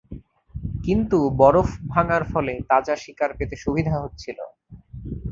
কিন্তু 0.83 1.17
বরফ 1.39 1.69
ভাঙার 1.89 2.23
ফলে 2.23 2.53
তাজা 2.69 2.95
শিকার 2.95 3.31
পেতে 3.37 3.55
সুবিধা 3.55 3.95
হচ্ছিল। 4.03 4.39